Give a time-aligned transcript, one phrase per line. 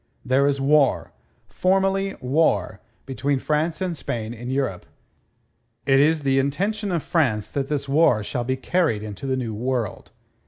[0.25, 1.13] There is war
[1.47, 4.87] formally war between France and Spain in Europe.
[5.85, 9.53] It is the intention of France that this war shall be carried into the New
[9.53, 10.09] World.